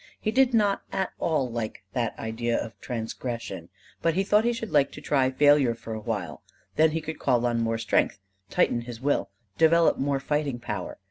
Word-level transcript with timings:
He 0.19 0.31
did 0.31 0.51
not 0.51 0.81
at 0.91 1.11
all 1.19 1.47
like 1.51 1.83
that 1.93 2.17
idea 2.17 2.57
of 2.57 2.75
transgression; 2.81 3.69
but 4.01 4.15
he 4.15 4.23
thought 4.23 4.45
he 4.45 4.51
should 4.51 4.71
like 4.71 4.91
to 4.93 4.99
try 4.99 5.29
failure 5.29 5.75
for 5.75 5.93
a 5.93 5.99
while; 5.99 6.41
then 6.75 6.89
he 6.89 7.01
could 7.01 7.19
call 7.19 7.45
on 7.45 7.61
more 7.61 7.77
strength, 7.77 8.17
tighten 8.49 8.81
his 8.81 8.99
will, 8.99 9.29
develop 9.59 9.99
more 9.99 10.19
fighting 10.19 10.57
power. 10.57 10.97